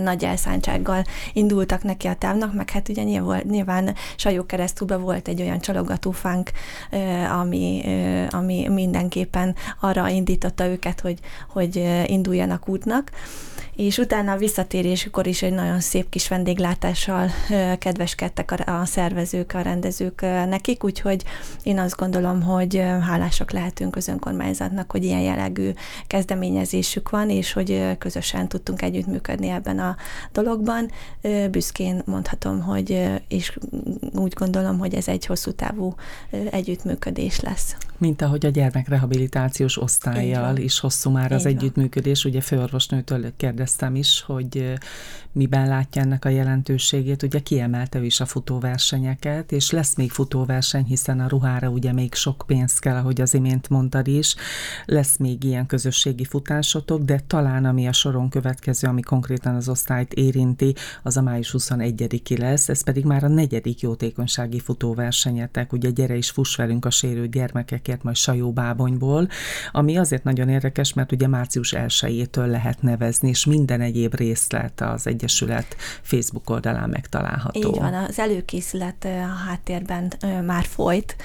nagy 0.03 0.25
elszántsággal 0.25 1.05
indultak 1.33 1.83
neki 1.83 2.07
a 2.07 2.15
távnak, 2.15 2.55
meg 2.55 2.71
hát 2.71 2.89
ugye 2.89 3.03
nyilván, 3.03 3.43
nyilván 3.51 3.95
Sajó 4.17 4.47
keresztúba 4.47 4.99
volt 4.99 5.29
egy 5.29 5.41
olyan 5.41 5.61
csalogatófánk, 5.61 6.51
ami, 7.41 7.83
ami 8.31 8.69
mindenképpen 8.69 9.55
arra 9.81 10.09
indította 10.09 10.67
őket, 10.67 11.01
hogy, 11.01 11.19
hogy 11.49 11.89
induljanak 12.07 12.69
útnak. 12.69 13.11
És 13.77 13.99
utána 13.99 14.33
a 14.33 14.37
visszatérésükor 14.37 15.27
is 15.27 15.43
egy 15.43 15.53
nagyon 15.53 15.81
szép 15.81 16.09
kis 16.09 16.29
vendéglátással 16.29 17.31
kedveskedtek 17.79 18.55
a 18.67 18.85
szervezők, 18.85 19.53
a 19.55 19.61
rendezők 19.61 20.21
nekik, 20.49 20.85
úgyhogy 20.85 21.25
én 21.63 21.79
azt 21.79 21.97
gondolom, 21.97 22.43
hogy 22.43 22.77
hálásak 23.07 23.51
lehetünk 23.51 23.97
az 23.97 24.09
önkormányzatnak, 24.09 24.91
hogy 24.91 25.05
ilyen 25.05 25.21
jellegű 25.21 25.71
kezdeményezésük 26.07 27.11
van, 27.11 27.31
és 27.31 27.53
hogy 27.53 27.99
közösen 27.99 28.49
tudtunk 28.49 28.83
együttműködni 28.83 29.49
ebben 29.61 29.79
a 29.79 29.97
dologban. 30.33 30.91
Büszkén 31.51 32.03
mondhatom, 32.05 32.61
hogy 32.61 33.21
és 33.29 33.59
úgy 34.15 34.33
gondolom, 34.33 34.79
hogy 34.79 34.95
ez 34.95 35.09
egy 35.09 35.27
hosszú 35.27 35.53
távú 35.53 35.95
együttműködés 36.51 37.41
lesz. 37.41 37.77
Mint 38.01 38.23
ahogy 38.23 38.47
a 38.47 38.49
gyermekrehabilitációs 38.49 39.81
osztályjal 39.81 40.57
is 40.57 40.79
hosszú 40.79 41.11
már 41.11 41.33
az 41.33 41.47
együttműködés, 41.47 42.25
ugye 42.25 42.41
főorvosnőtől 42.41 43.33
kérdez 43.37 43.69
kérdeztem 43.71 43.95
is, 43.95 44.23
hogy 44.23 44.75
miben 45.33 45.69
látja 45.69 46.03
ennek 46.03 46.25
a 46.25 46.29
jelentőségét. 46.29 47.23
Ugye 47.23 47.39
kiemelte 47.39 47.99
ő 47.99 48.05
is 48.05 48.21
a 48.21 48.27
futóversenyeket, 48.27 49.53
és 49.53 49.71
lesz 49.71 49.97
még 49.97 50.11
futóverseny, 50.11 50.85
hiszen 50.85 51.21
a 51.21 51.29
ruhára 51.29 51.69
ugye 51.69 51.93
még 51.93 52.15
sok 52.15 52.45
pénz 52.47 52.79
kell, 52.79 52.97
ahogy 52.97 53.21
az 53.21 53.35
imént 53.35 53.69
mondtad 53.69 54.07
is. 54.09 54.35
Lesz 54.87 55.17
még 55.17 55.45
ilyen 55.45 55.67
közösségi 55.67 56.25
futásotok, 56.25 57.03
de 57.03 57.21
talán 57.27 57.65
ami 57.65 57.87
a 57.87 57.93
soron 57.93 58.29
következő, 58.29 58.89
ami 58.89 59.01
konkrétan 59.01 59.55
az 59.55 59.69
osztályt 59.69 60.13
érinti, 60.13 60.75
az 61.03 61.17
a 61.17 61.23
május 61.23 61.55
21-i 61.59 62.39
lesz, 62.39 62.69
ez 62.69 62.83
pedig 62.83 63.05
már 63.05 63.25
a 63.25 63.29
negyedik 63.29 63.81
jótékonysági 63.81 64.61
futóversenyetek. 64.61 65.73
Ugye 65.73 65.91
gyere 65.91 66.17
is 66.17 66.31
fuss 66.31 66.57
velünk 66.57 66.85
a 66.85 66.91
sérült 66.91 67.31
gyermekekért, 67.91 68.03
majd 68.03 68.17
Sajó 68.17 68.53
Bábonyból, 68.53 69.29
ami 69.73 69.97
azért 69.97 70.25
nagyon 70.25 70.49
érdekes, 70.49 70.93
mert 70.93 71.13
ugye 71.13 71.27
március 71.27 71.75
1-től 71.77 72.47
lehet 72.47 72.83
nevezni, 72.83 73.29
és 73.29 73.45
minden 73.45 73.81
egyéb 73.81 74.15
részlet 74.15 74.81
az 74.81 75.07
Egyesület 75.07 75.77
Facebook 76.03 76.51
oldalán 76.51 76.89
megtalálható. 76.89 77.69
Így 77.69 77.81
van, 77.81 77.95
az 77.95 78.19
előkészület 78.19 79.05
a 79.05 79.49
háttérben 79.49 80.13
már 80.47 80.65
folyt 80.65 81.17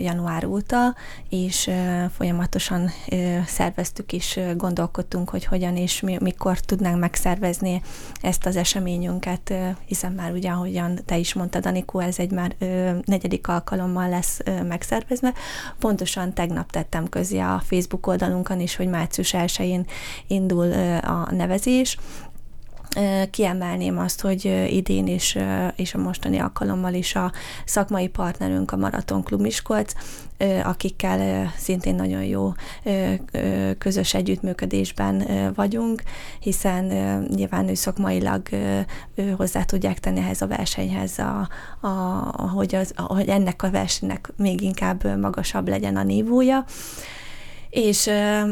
január 0.00 0.44
óta, 0.44 0.94
és 1.28 1.70
folyamatosan 2.16 2.90
szerveztük 3.46 4.12
és 4.12 4.40
gondolkodtunk, 4.56 5.28
hogy 5.28 5.44
hogyan 5.44 5.76
és 5.76 6.00
mikor 6.00 6.58
tudnánk 6.60 6.98
megszervezni 6.98 7.82
ezt 8.20 8.46
az 8.46 8.56
eseményünket, 8.56 9.54
hiszen 9.86 10.12
már 10.12 10.32
ugye, 10.32 10.50
ahogyan 10.50 10.98
te 11.04 11.18
is 11.18 11.34
mondtad, 11.34 11.66
Anikó, 11.66 11.98
ez 11.98 12.18
egy 12.18 12.30
már 12.30 12.54
negyedik 13.04 13.48
alkalommal 13.48 14.08
lesz 14.08 14.40
megszervezve. 14.68 15.32
Pontosan 15.80 16.32
tegnap 16.32 16.70
tettem 16.70 17.08
közé 17.08 17.38
a 17.38 17.62
Facebook 17.64 18.06
oldalunkon 18.06 18.60
is, 18.60 18.76
hogy 18.76 18.88
március 18.88 19.34
1-én 19.36 19.86
indul 20.26 20.72
a 21.02 21.28
nevezés, 21.30 21.96
Kiemelném 23.30 23.98
azt, 23.98 24.20
hogy 24.20 24.66
idén 24.68 25.06
is, 25.06 25.36
és 25.76 25.94
a 25.94 25.98
mostani 25.98 26.38
alkalommal 26.38 26.94
is 26.94 27.14
a 27.14 27.32
szakmai 27.64 28.08
partnerünk, 28.08 28.72
a 28.72 28.76
Maraton 28.76 29.22
Klub 29.22 29.40
Miskolc, 29.40 29.92
akikkel 30.64 31.52
szintén 31.56 31.94
nagyon 31.94 32.24
jó 32.24 32.52
közös 33.78 34.14
együttműködésben 34.14 35.26
vagyunk, 35.54 36.02
hiszen 36.40 36.84
nyilván 37.34 37.68
ő 37.68 37.74
szakmailag 37.74 38.48
hozzá 39.36 39.62
tudják 39.62 39.98
tenni 39.98 40.18
ehhez 40.18 40.42
a 40.42 40.46
versenyhez, 40.46 41.18
a, 41.18 41.48
a, 41.80 41.88
hogy, 42.54 42.74
az, 42.74 42.92
hogy 42.96 43.28
ennek 43.28 43.62
a 43.62 43.70
versenynek 43.70 44.32
még 44.36 44.60
inkább 44.60 45.18
magasabb 45.18 45.68
legyen 45.68 45.96
a 45.96 46.02
nívója 46.02 46.64
és 47.70 48.06
uh, 48.06 48.50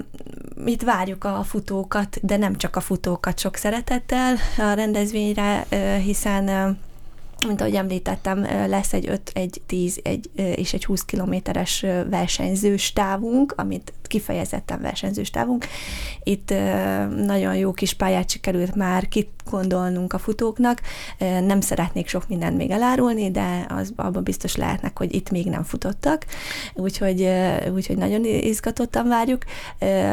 itt 0.65 0.83
várjuk 0.83 1.25
a 1.25 1.43
futókat, 1.43 2.19
de 2.23 2.37
nem 2.37 2.57
csak 2.57 2.77
a 2.77 2.81
futókat 2.81 3.39
sok 3.39 3.57
szeretettel 3.57 4.37
a 4.59 4.73
rendezvényre, 4.73 5.67
uh, 5.71 5.97
hiszen 5.97 6.49
uh, 6.49 6.77
mint 7.47 7.61
ahogy 7.61 7.75
említettem, 7.75 8.47
lesz 8.67 8.93
egy 8.93 9.09
5, 9.09 9.31
egy 9.35 9.61
10 9.67 10.01
egy, 10.03 10.31
és 10.35 10.73
egy 10.73 10.85
20 10.85 11.05
kilométeres 11.05 11.85
versenyzős 12.11 12.93
távunk, 12.93 13.55
amit 13.57 13.93
kifejezetten 14.03 14.81
versenyzős 14.81 15.31
távunk. 15.31 15.67
Itt 16.23 16.55
nagyon 17.17 17.57
jó 17.57 17.73
kis 17.73 17.93
pályát 17.93 18.31
sikerült 18.31 18.75
már 18.75 19.09
gondolnunk 19.51 20.13
a 20.13 20.19
futóknak. 20.19 20.81
Nem 21.19 21.61
szeretnék 21.61 22.09
sok 22.09 22.29
mindent 22.29 22.57
még 22.57 22.71
elárulni, 22.71 23.31
de 23.31 23.67
az, 23.69 23.93
abban 23.97 24.23
biztos 24.23 24.57
lehetnek, 24.57 24.99
hogy 24.99 25.15
itt 25.15 25.31
még 25.31 25.47
nem 25.47 25.63
futottak, 25.63 26.27
úgyhogy, 26.75 27.29
úgyhogy 27.75 27.97
nagyon 27.97 28.25
izgatottan 28.25 29.09
várjuk. 29.09 29.45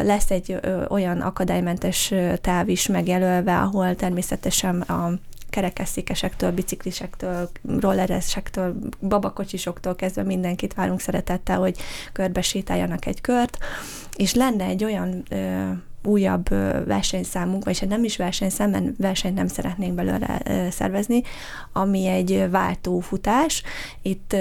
Lesz 0.04 0.32
egy 0.32 0.60
olyan 0.90 1.22
akadálymentes 1.22 2.14
táv 2.42 2.70
is 2.70 2.88
megjelölve, 2.88 3.58
ahol 3.58 3.96
természetesen 3.96 4.82
a 4.82 5.14
kerekesszékesektől, 5.56 6.52
biciklisektől, 6.52 7.50
rolleresektől, 7.80 8.76
babakocsisoktól 9.00 9.96
kezdve 9.96 10.24
mindenkit 10.24 10.74
várunk 10.74 11.00
szeretettel, 11.00 11.60
hogy 11.60 11.78
körbe 12.14 12.42
sétáljanak 12.42 13.06
egy 13.06 13.22
kört, 13.22 13.58
és 14.16 14.34
lenne 14.34 14.66
egy 14.66 14.84
olyan 14.84 15.24
ö, 15.30 15.72
újabb 16.04 16.50
versenyszámunk, 16.86 17.66
vagy 17.66 17.80
ha 17.80 17.86
nem 17.86 18.04
is 18.04 18.18
versenyszám, 18.18 18.70
mert 18.70 18.86
versenyt 18.98 19.36
nem 19.36 19.48
szeretnénk 19.48 19.94
belőle 19.94 20.42
szervezni, 20.72 21.22
ami 21.74 22.08
egy 22.08 22.50
váltófutás. 22.50 23.64
Itt 24.02 24.36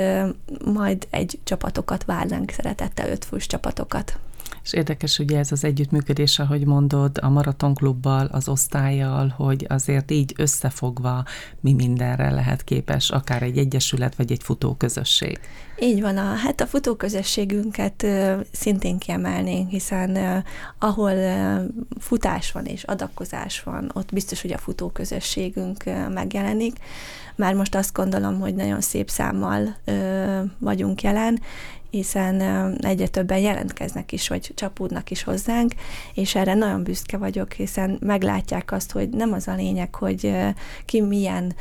majd 0.65 1.07
egy 1.11 1.39
csapatokat 1.45 2.05
várnánk 2.05 2.51
szeretettel, 2.51 3.09
ötfős 3.09 3.47
csapatokat. 3.47 4.19
És 4.65 4.73
érdekes 4.73 5.19
ugye 5.19 5.39
ez 5.39 5.53
az 5.53 5.65
együttműködés, 5.65 6.39
ahogy 6.39 6.67
mondod, 6.67 7.19
a 7.23 7.29
maratonklubbal, 7.29 8.27
az 8.27 8.49
osztályjal, 8.49 9.29
hogy 9.37 9.67
azért 9.69 10.11
így 10.11 10.35
összefogva 10.37 11.25
mi 11.61 11.73
mindenre 11.73 12.31
lehet 12.31 12.65
képes, 12.65 13.11
akár 13.11 13.43
egy 13.43 13.59
egyesület, 13.59 14.15
vagy 14.15 14.33
egy 14.33 14.43
futóközösség. 14.43 15.41
Így 15.81 16.01
van, 16.01 16.17
a, 16.17 16.35
hát 16.35 16.61
a 16.61 16.67
futóközösségünket 16.67 18.03
uh, 18.03 18.41
szintén 18.53 18.99
kiemelnénk, 18.99 19.71
hiszen 19.71 20.11
uh, 20.11 20.37
ahol 20.79 21.13
uh, 21.13 21.65
futás 21.99 22.53
van 22.53 22.65
és 22.65 22.83
adakozás 22.83 23.63
van, 23.63 23.91
ott 23.95 24.13
biztos, 24.13 24.43
hogy 24.43 24.53
a 24.53 24.59
futóközösségünk 24.59 25.83
uh, 25.87 26.13
megjelenik 26.13 26.77
már 27.37 27.55
most 27.55 27.75
azt 27.75 27.93
gondolom, 27.93 28.41
hogy 28.41 28.55
nagyon 28.55 28.81
szép 28.81 29.11
számmal 29.11 29.77
ö, 29.85 30.41
vagyunk 30.59 31.03
jelen, 31.03 31.41
hiszen 31.95 32.41
egyre 32.81 33.07
többen 33.07 33.39
jelentkeznek 33.39 34.13
is, 34.13 34.29
vagy 34.29 34.53
csapódnak 34.55 35.11
is 35.11 35.23
hozzánk, 35.23 35.75
és 36.15 36.35
erre 36.35 36.55
nagyon 36.55 36.83
büszke 36.83 37.17
vagyok, 37.17 37.53
hiszen 37.53 37.99
meglátják 38.01 38.73
azt, 38.73 38.93
hogy 38.93 39.09
nem 39.09 39.33
az 39.33 39.49
a 39.49 39.55
lényeg, 39.55 39.95
hogy 39.95 40.37
ki 40.85 41.01
milyen 41.01 41.55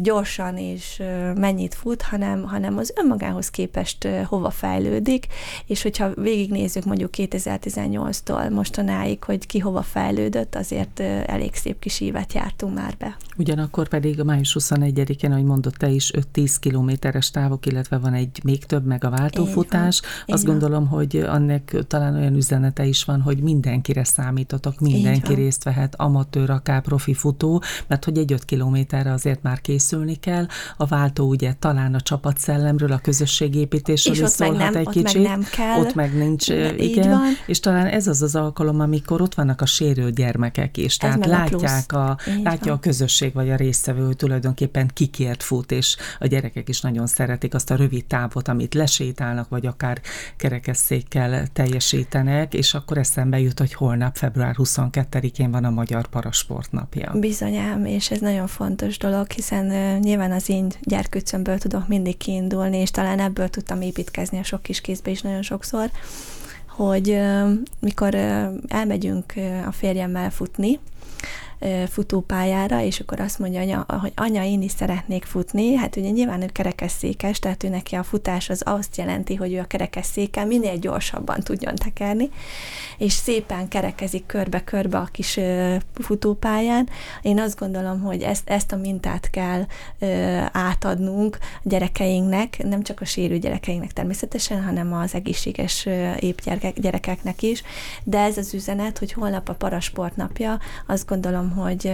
gyorsan 0.00 0.56
és 0.56 1.02
mennyit 1.34 1.74
fut, 1.74 2.02
hanem, 2.02 2.42
hanem 2.42 2.78
az 2.78 2.92
önmagához 2.96 3.50
képest 3.50 4.08
hova 4.24 4.50
fejlődik, 4.50 5.26
és 5.66 5.82
hogyha 5.82 6.14
végignézzük 6.14 6.84
mondjuk 6.84 7.10
2018-tól 7.16 8.50
mostanáig, 8.50 9.24
hogy 9.24 9.46
ki 9.46 9.58
hova 9.58 9.82
fejlődött, 9.82 10.54
azért 10.54 11.00
elég 11.26 11.54
szép 11.54 11.78
kis 11.78 12.00
évet 12.00 12.32
jártunk 12.32 12.74
már 12.74 12.94
be. 12.98 13.16
Ugyanakkor 13.36 13.88
pedig 13.88 14.20
a 14.20 14.24
május 14.24 14.56
21-én, 14.60 15.32
ahogy 15.32 15.44
mondott 15.44 15.74
te 15.74 15.88
is, 15.88 16.12
5-10 16.34 16.56
kilométeres 16.60 17.30
távok, 17.30 17.66
illetve 17.66 17.98
van 17.98 18.14
egy 18.14 18.40
még 18.44 18.64
több 18.64 18.84
meg 18.84 19.04
a 19.04 19.10
váltófutás. 19.10 19.96
Így 19.96 20.10
van, 20.26 20.36
Azt 20.36 20.44
gondolom, 20.44 20.88
van. 20.88 20.98
hogy 20.98 21.16
annak 21.16 21.86
talán 21.86 22.14
olyan 22.14 22.34
üzenete 22.34 22.84
is 22.84 23.04
van, 23.04 23.20
hogy 23.20 23.38
mindenkire 23.38 24.04
számítotok, 24.04 24.80
mindenki 24.80 25.34
részt 25.34 25.64
vehet, 25.64 25.94
amatőr, 25.94 26.50
akár 26.50 26.82
profi 26.82 27.14
futó, 27.14 27.62
mert 27.86 28.04
hogy 28.04 28.18
egy 28.18 28.32
5 28.32 28.44
kilométerre 28.44 29.12
azért 29.12 29.42
már 29.42 29.60
készülni 29.62 30.14
kell. 30.14 30.46
A 30.76 30.86
váltó 30.86 31.28
ugye 31.28 31.52
talán 31.52 31.94
a 31.94 32.00
csapatszellemről, 32.00 32.92
a 32.92 32.98
közösségépítésről 32.98 34.14
és 34.14 34.20
is 34.20 34.28
szólhat 34.28 34.58
nem, 34.58 34.76
egy 34.76 34.86
ott 34.86 34.92
kicsit. 34.92 35.22
Meg 35.22 35.28
nem 35.28 35.46
kell. 35.50 35.80
Ott 35.80 35.94
meg 35.94 36.16
nincs, 36.16 36.48
De 36.48 36.74
igen. 36.74 37.10
Van. 37.10 37.32
És 37.46 37.60
talán 37.60 37.86
ez 37.86 38.06
az 38.06 38.22
az 38.22 38.34
alkalom, 38.34 38.80
amikor 38.80 39.20
ott 39.20 39.34
vannak 39.34 39.60
a 39.60 39.66
sérült 39.66 40.14
gyermekek 40.14 40.76
is. 40.76 40.96
Tehát 40.96 41.26
látják 41.26 41.92
a, 41.92 42.10
a, 42.10 42.18
látja 42.42 42.72
a 42.72 42.78
közösség 42.78 43.32
vagy 43.32 43.50
a 43.50 43.56
résztvevő, 43.56 44.04
hogy 44.04 44.16
tulajdonképpen 44.16 44.90
kikért 44.94 45.42
fut, 45.42 45.72
és 45.72 45.96
a 46.18 46.26
gyerekek 46.26 46.68
is 46.68 46.80
nagyon 46.80 47.06
szeretik 47.06 47.54
azt 47.54 47.70
a 47.70 47.76
rövid 47.76 48.04
távot, 48.04 48.48
amit 48.48 48.74
lesétálnak, 48.74 49.48
vagy 49.48 49.66
akár 49.66 50.00
kerekesszékkel 50.36 51.46
teljesítenek, 51.46 52.54
és 52.54 52.74
akkor 52.74 52.98
eszembe 52.98 53.40
jut, 53.40 53.58
hogy 53.58 53.74
holnap, 53.74 54.16
február 54.16 54.54
22-én 54.58 55.50
van 55.50 55.64
a 55.64 55.70
Magyar 55.70 56.06
Parasport 56.06 56.72
napja. 56.72 57.12
Bizonyám, 57.14 57.84
és 57.84 58.10
ez 58.10 58.20
nagyon 58.20 58.46
fontos 58.46 58.98
dolog, 58.98 59.30
hiszen 59.30 59.51
hiszen 59.52 59.98
nyilván 59.98 60.32
az 60.32 60.48
én 60.48 60.66
gyerkőcömből 60.80 61.58
tudok 61.58 61.88
mindig 61.88 62.16
kiindulni, 62.16 62.76
és 62.76 62.90
talán 62.90 63.20
ebből 63.20 63.48
tudtam 63.48 63.80
építkezni 63.80 64.38
a 64.38 64.42
sok 64.42 64.62
kis 64.62 64.80
kézbe 64.80 65.10
is 65.10 65.20
nagyon 65.20 65.42
sokszor, 65.42 65.90
hogy 66.68 67.20
mikor 67.80 68.14
elmegyünk 68.68 69.34
a 69.66 69.72
férjemmel 69.72 70.30
futni, 70.30 70.78
futópályára, 71.88 72.80
és 72.80 73.00
akkor 73.00 73.20
azt 73.20 73.38
mondja 73.38 73.60
anya, 73.60 73.86
hogy 74.00 74.12
anya, 74.14 74.44
én 74.44 74.62
is 74.62 74.72
szeretnék 74.72 75.24
futni. 75.24 75.74
Hát 75.74 75.96
ugye 75.96 76.10
nyilván 76.10 76.42
ő 76.42 76.46
kerekesszékes, 76.46 77.38
tehát 77.38 77.64
ő 77.64 77.68
neki 77.68 77.94
a 77.94 78.02
futás 78.02 78.50
az 78.50 78.62
azt 78.64 78.96
jelenti, 78.96 79.34
hogy 79.34 79.52
ő 79.52 79.58
a 79.58 79.64
kerekesszéken 79.64 80.46
minél 80.46 80.76
gyorsabban 80.76 81.40
tudjon 81.40 81.74
tekerni, 81.74 82.30
és 82.98 83.12
szépen 83.12 83.68
kerekezik 83.68 84.26
körbe-körbe 84.26 84.98
a 84.98 85.08
kis 85.12 85.38
futópályán. 85.94 86.88
Én 87.22 87.40
azt 87.40 87.58
gondolom, 87.58 88.00
hogy 88.00 88.22
ezt, 88.22 88.50
ezt 88.50 88.72
a 88.72 88.76
mintát 88.76 89.30
kell 89.30 89.66
átadnunk 90.52 91.38
a 91.40 91.68
gyerekeinknek, 91.68 92.62
nem 92.62 92.82
csak 92.82 93.00
a 93.00 93.04
sérő 93.04 93.38
gyerekeinknek 93.38 93.92
természetesen, 93.92 94.64
hanem 94.64 94.92
az 94.92 95.14
egészséges 95.14 95.88
épp 96.18 96.38
gyerekeknek 96.74 97.42
is, 97.42 97.62
de 98.04 98.18
ez 98.18 98.36
az 98.36 98.54
üzenet, 98.54 98.98
hogy 98.98 99.12
holnap 99.12 99.48
a 99.48 99.54
parasport 99.54 100.16
napja, 100.16 100.58
azt 100.86 101.06
gondolom, 101.06 101.51
hogy 101.54 101.92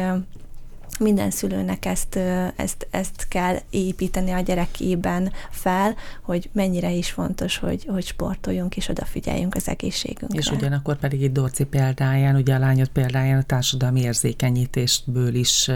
minden 0.99 1.31
szülőnek 1.31 1.85
ezt, 1.85 2.17
ezt, 2.57 2.87
ezt 2.91 3.29
kell 3.29 3.57
építeni 3.71 4.31
a 4.31 4.41
gyerekében 4.41 5.33
fel, 5.51 5.95
hogy 6.23 6.51
mennyire 6.53 6.91
is 6.91 7.11
fontos, 7.11 7.59
hogy, 7.59 7.87
hogy 7.89 8.05
sportoljunk 8.05 8.77
és 8.77 8.89
odafigyeljünk 8.89 9.55
az 9.55 9.69
egészségünkre. 9.69 10.39
És 10.39 10.51
ugyanakkor 10.51 10.97
pedig 10.97 11.23
egy 11.23 11.33
Dorci 11.33 11.65
példáján, 11.65 12.37
ugye 12.37 12.55
a 12.55 12.59
lányod 12.59 12.89
példáján 12.89 13.39
a 13.39 13.43
társadalmi 13.43 14.01
érzékenyítésből 14.01 15.35
is 15.35 15.71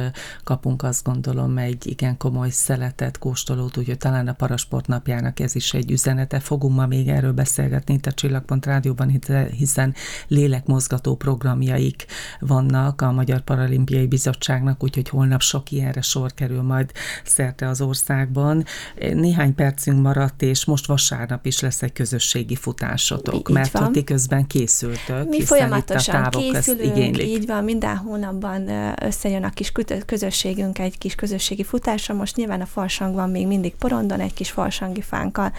kapunk 0.44 0.82
azt 0.82 1.04
gondolom 1.04 1.58
egy 1.58 1.86
igen 1.86 2.16
komoly 2.16 2.50
szeletet, 2.50 3.18
kóstolót, 3.18 3.76
úgyhogy 3.76 3.98
talán 3.98 4.28
a 4.28 4.32
Parasport 4.32 4.86
napjának 4.86 5.40
ez 5.40 5.54
is 5.54 5.74
egy 5.74 5.90
üzenete. 5.90 6.40
Fogunk 6.40 6.74
ma 6.74 6.86
még 6.86 7.08
erről 7.08 7.32
beszélgetni 7.32 7.94
itt 7.94 8.06
a 8.06 8.12
Csillagpont 8.12 8.66
Rádióban, 8.66 9.20
hiszen 9.50 9.94
lélekmozgató 10.28 11.16
programjaik 11.16 12.06
vannak 12.40 13.00
a 13.00 13.12
Magyar 13.12 13.40
Paralimpiai 13.40 14.06
Bizottságnak, 14.06 14.82
úgyhogy 14.82 15.08
holnap 15.12 15.40
sok 15.40 15.70
ilyenre 15.70 16.00
sor 16.00 16.34
kerül 16.34 16.62
majd 16.62 16.92
szerte 17.24 17.68
az 17.68 17.80
országban. 17.80 18.64
Néhány 19.12 19.54
percünk 19.54 20.02
maradt, 20.02 20.42
és 20.42 20.64
most 20.64 20.86
vasárnap 20.86 21.46
is 21.46 21.60
lesz 21.60 21.82
egy 21.82 21.92
közösségi 21.92 22.56
futásotok, 22.56 23.34
így 23.48 23.54
mert 23.54 23.78
van. 23.78 23.92
ti 23.92 24.04
közben 24.04 24.46
készültök. 24.46 25.28
Mi 25.28 25.42
folyamatosan 25.44 26.30
készülünk, 26.30 27.22
így 27.22 27.46
van, 27.46 27.64
minden 27.64 27.96
hónapban 27.96 28.70
összejön 29.02 29.44
a 29.44 29.50
kis 29.50 29.72
közösségünk 30.06 30.78
egy 30.78 30.98
kis 30.98 31.14
közösségi 31.14 31.64
futásra. 31.64 32.14
Most 32.14 32.36
nyilván 32.36 32.60
a 32.60 32.66
farsang 32.66 33.14
van 33.14 33.30
még 33.30 33.46
mindig 33.46 33.74
porondon, 33.74 34.20
egy 34.20 34.34
kis 34.34 34.50
farsangi 34.50 35.00
fánkkal 35.00 35.52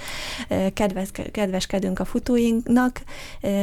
kedves, 0.73 1.09
kedveskedünk 1.31 1.99
a 1.99 2.05
futóinknak, 2.05 3.01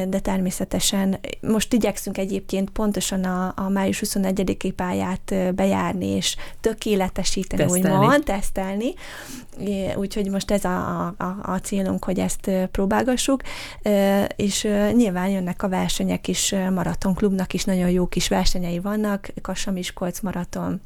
de 0.08 0.18
természetesen 0.20 1.18
most 1.40 1.72
igyekszünk 1.72 2.18
egyébként 2.18 2.70
pontosan 2.70 3.24
a, 3.24 3.52
a 3.56 3.68
május 3.68 4.02
21-i 4.06 4.72
pályát 4.76 5.34
bejárni, 5.54 5.78
járni, 5.80 6.06
és 6.06 6.36
tökéletesíteni, 6.60 7.62
tesztelni. 7.62 7.96
úgymond, 7.96 8.24
tesztelni. 8.24 8.94
Úgyhogy 9.96 10.30
most 10.30 10.50
ez 10.50 10.64
a, 10.64 11.06
a, 11.06 11.36
a 11.42 11.58
célunk, 11.62 12.04
hogy 12.04 12.18
ezt 12.18 12.50
próbálgassuk, 12.70 13.42
és 14.36 14.62
nyilván 14.92 15.28
jönnek 15.28 15.62
a 15.62 15.68
versenyek 15.68 16.28
is, 16.28 16.54
maratonklubnak 16.74 17.52
is 17.52 17.64
nagyon 17.64 17.90
jó 17.90 18.06
kis 18.06 18.28
versenyei 18.28 18.78
vannak, 18.78 19.28
Kassamiskolc 19.42 20.20
maraton, 20.20 20.80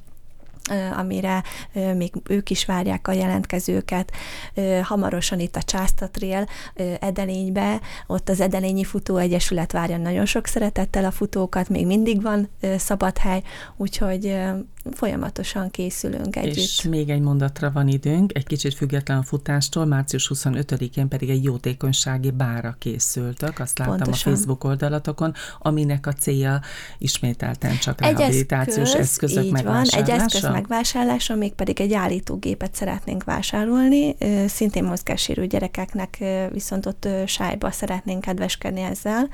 amire 0.96 1.42
még 1.72 2.12
ők 2.28 2.50
is 2.50 2.64
várják 2.64 3.08
a 3.08 3.12
jelentkezőket. 3.12 4.12
Hamarosan 4.82 5.40
itt 5.40 5.56
a 5.56 5.62
Császtatriel 5.62 6.48
Edelénybe, 7.00 7.80
ott 8.06 8.28
az 8.28 8.40
Edelényi 8.40 8.84
Futó 8.84 9.16
Egyesület 9.16 9.72
várja 9.72 9.96
nagyon 9.96 10.26
sok 10.26 10.46
szeretettel 10.46 11.04
a 11.04 11.10
futókat, 11.10 11.68
még 11.68 11.86
mindig 11.86 12.22
van 12.22 12.48
szabad 12.76 13.18
hely, 13.18 13.42
úgyhogy 13.76 14.38
folyamatosan 14.92 15.70
készülünk 15.70 16.36
együtt. 16.36 16.54
És 16.54 16.82
még 16.82 17.08
egy 17.08 17.20
mondatra 17.20 17.70
van 17.70 17.88
időnk, 17.88 18.36
egy 18.36 18.46
kicsit 18.46 18.74
független 18.74 19.18
a 19.18 19.22
futástól, 19.22 19.84
március 19.84 20.30
25-én 20.34 21.08
pedig 21.08 21.30
egy 21.30 21.44
jótékonysági 21.44 22.30
bára 22.30 22.76
készültök, 22.78 23.58
azt 23.58 23.78
láttam 23.78 23.96
Pontosan. 23.96 24.32
a 24.32 24.36
Facebook 24.36 24.64
oldalatokon, 24.64 25.34
aminek 25.58 26.06
a 26.06 26.12
célja 26.12 26.60
ismételten 26.98 27.78
csak 27.78 28.02
egy 28.04 28.16
rehabilitációs 28.16 28.94
eszköz, 28.94 29.00
eszközök 29.00 29.50
megvásárlása. 29.50 30.00
Van, 30.00 30.14
egy 30.14 30.20
eszköz 30.20 30.50
megvásárlása, 30.54 31.34
még 31.34 31.52
pedig 31.52 31.80
egy 31.80 31.92
állítógépet 31.92 32.74
szeretnénk 32.74 33.24
vásárolni, 33.24 34.16
szintén 34.46 34.84
mozgássérű 34.84 35.46
gyerekeknek 35.46 36.24
viszont 36.52 36.86
ott 36.86 37.08
sájba 37.26 37.70
szeretnénk 37.70 38.20
kedveskedni 38.20 38.80
ezzel. 38.80 39.28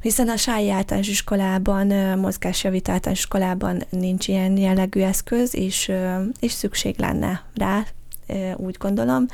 Hiszen 0.00 0.28
a 0.28 0.36
Sályi 0.36 0.70
általános 0.70 1.08
iskolában, 1.08 1.86
mozgásjavító 2.18 2.92
általános 2.92 3.18
iskolában 3.18 3.82
nincs 3.90 4.28
ilyen 4.28 4.56
jellegű 4.56 5.00
eszköz, 5.00 5.54
és, 5.54 5.92
és 6.40 6.52
szükség 6.52 6.98
lenne 6.98 7.44
rá, 7.54 7.84
úgy 8.56 8.76
gondolom. 8.78 9.26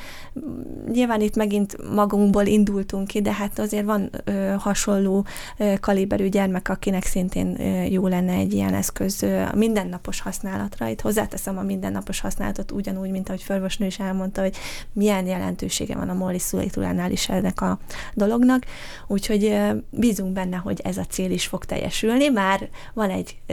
Nyilván 0.92 1.20
itt 1.20 1.37
megint 1.37 1.94
magunkból 1.94 2.46
indultunk 2.46 3.07
ki, 3.07 3.20
de 3.20 3.33
hát 3.33 3.59
azért 3.59 3.85
van 3.85 4.11
ö, 4.24 4.55
hasonló 4.59 5.26
ö, 5.59 5.74
kaliberű 5.81 6.28
gyermek, 6.28 6.68
akinek 6.68 7.05
szintén 7.05 7.61
ö, 7.61 7.83
jó 7.83 8.07
lenne 8.07 8.33
egy 8.33 8.52
ilyen 8.52 8.74
eszköz 8.74 9.22
ö, 9.22 9.40
a 9.40 9.55
mindennapos 9.55 10.20
használatra. 10.20 10.88
Itt 10.88 11.00
hozzáteszem 11.00 11.59
a 11.59 11.62
mindennapos 11.62 12.20
használatot 12.20 12.72
ugyanúgy, 12.72 13.11
mint 13.11 13.28
ahogy 13.28 13.42
Förvosnő 13.42 13.87
is 13.87 13.98
elmondta, 13.98 14.40
hogy 14.40 14.57
milyen 14.92 15.26
jelentősége 15.26 15.94
van 15.94 16.09
a 16.09 16.14
Molly 16.14 16.38
Szulajtulánál 16.38 17.11
is 17.11 17.28
ennek 17.28 17.61
a 17.61 17.78
dolognak. 18.14 18.64
Úgyhogy 19.07 19.44
ö, 19.44 19.70
bízunk 19.90 20.33
benne, 20.33 20.57
hogy 20.57 20.81
ez 20.85 20.96
a 20.96 21.05
cél 21.05 21.31
is 21.31 21.46
fog 21.46 21.64
teljesülni. 21.64 22.28
Már 22.28 22.68
van 22.94 23.11
egy 23.11 23.37
ö, 23.46 23.52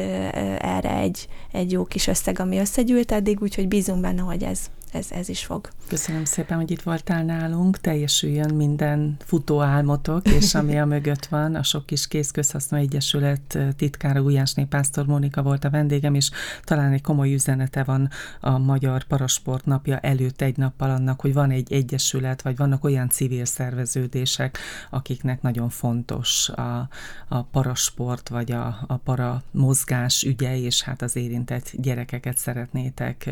erre 0.59 0.95
egy, 0.95 1.27
egy 1.51 1.71
jó 1.71 1.83
kis 1.83 2.07
összeg, 2.07 2.39
ami 2.39 2.57
összegyűlt 2.57 3.11
eddig, 3.11 3.41
úgyhogy 3.41 3.67
bízunk 3.67 4.01
benne, 4.01 4.21
hogy 4.21 4.43
ez 4.43 4.59
ez, 4.91 5.11
ez 5.11 5.29
is 5.29 5.45
fog. 5.45 5.69
Köszönöm 5.87 6.25
szépen, 6.25 6.57
hogy 6.57 6.71
itt 6.71 6.81
voltál 6.81 7.23
nálunk, 7.23 7.77
teljesüljön 7.77 8.53
minden 8.55 9.17
futó 9.25 9.61
álmotok, 9.61 10.27
és 10.27 10.55
ami 10.55 10.79
a 10.79 10.85
mögött 10.85 11.25
van, 11.25 11.55
a 11.55 11.63
sok 11.63 11.85
kis 11.85 12.07
kész 12.07 12.31
közhasznú 12.31 12.77
egyesület 12.77 13.57
titkára 13.75 14.21
Ujjásné 14.21 14.63
Pásztor 14.63 15.05
Mónika 15.05 15.41
volt 15.41 15.63
a 15.63 15.69
vendégem, 15.69 16.13
és 16.13 16.31
talán 16.63 16.91
egy 16.91 17.01
komoly 17.01 17.33
üzenete 17.33 17.83
van 17.83 18.09
a 18.39 18.57
Magyar 18.57 19.03
Parasport 19.03 19.65
napja 19.65 19.97
előtt 19.97 20.41
egy 20.41 20.57
nappal 20.57 20.89
annak, 20.89 21.21
hogy 21.21 21.33
van 21.33 21.51
egy 21.51 21.73
egyesület, 21.73 22.41
vagy 22.41 22.57
vannak 22.57 22.83
olyan 22.83 23.09
civil 23.09 23.45
szerveződések, 23.45 24.57
akiknek 24.89 25.41
nagyon 25.41 25.69
fontos 25.69 26.49
a, 26.49 26.89
a 27.27 27.43
parasport, 27.43 28.29
vagy 28.29 28.51
a, 28.51 28.77
a 28.87 28.97
para 28.97 29.43
mozgás 29.51 30.23
ügye, 30.23 30.57
és 30.57 30.81
hát 30.81 31.01
az 31.01 31.15
érintett 31.15 31.71
gyerekeket 31.73 32.37
szeretnétek 32.37 33.29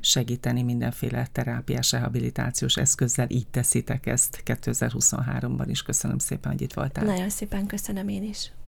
segíteni 0.00 0.62
mindenféle 1.00 1.28
terápiás 1.32 1.92
rehabilitációs 1.92 2.76
eszközzel, 2.76 3.26
így 3.30 3.46
teszitek 3.46 4.06
ezt 4.06 4.42
2023-ban 4.44 5.64
is. 5.66 5.82
Köszönöm 5.82 6.18
szépen, 6.18 6.52
hogy 6.52 6.60
itt 6.60 6.72
voltál. 6.72 7.04
Nagyon 7.04 7.28
szépen 7.28 7.66
köszönöm 7.66 8.08
én 8.08 8.22
is. 8.22 8.52